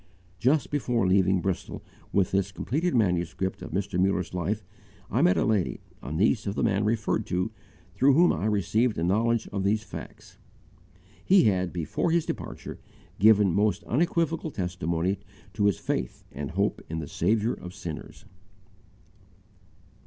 [0.39, 3.99] Just before leaving Bristol with this completed manuscript of Mr.
[3.99, 4.65] Muller's life,
[5.11, 7.51] I met a lady, a niece of the man referred to,
[7.93, 10.39] through whom I received a knowledge of these facts.
[11.23, 12.79] He had, before his departure,
[13.19, 15.19] given most unequivocal testimony
[15.53, 18.25] to his faith and hope in the Saviour of sinners.